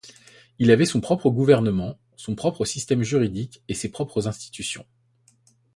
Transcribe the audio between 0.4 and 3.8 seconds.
Il avait son propre gouvernement, son propre système juridique et